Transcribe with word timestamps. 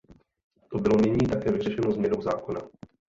To 0.71 0.79
bylo 0.79 1.01
nyní 1.01 1.27
také 1.27 1.51
vyřešeno 1.51 1.91
změnou 1.91 2.21
zákona. 2.21 2.61